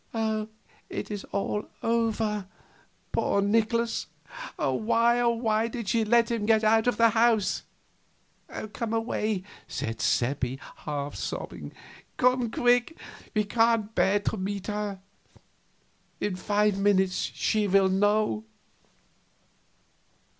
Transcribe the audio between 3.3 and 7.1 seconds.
Nikolaus! Why, oh, why did she let him get out of the